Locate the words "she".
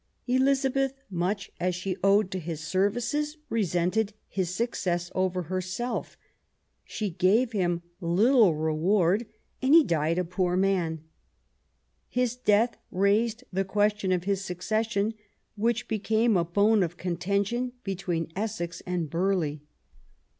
1.75-1.95, 6.83-7.11